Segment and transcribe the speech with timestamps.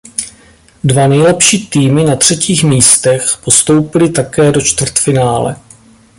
[0.83, 5.55] Dva nejlepší týmy na třetích místech postoupily také do čtvrtfinále.